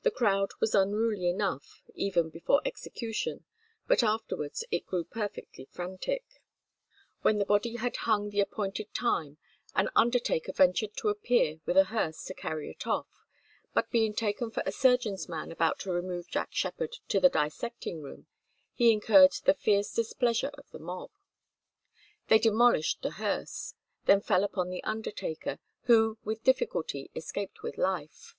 [0.00, 3.44] The crowd was unruly enough even before execution,
[3.86, 6.24] but afterwards it grew perfectly frantic.
[7.20, 9.36] When the body had hung the appointed time,
[9.74, 13.26] an undertaker ventured to appear with a hearse to carry it off,
[13.74, 18.00] but being taken for a surgeon's man about to remove Jack Sheppard to the dissecting
[18.00, 18.28] room,
[18.72, 21.10] he incurred the fierce displeasure of the mob.
[22.28, 23.74] They demolished the hearse,
[24.06, 28.34] then fell upon the undertaker, who with difficulty escaped with life.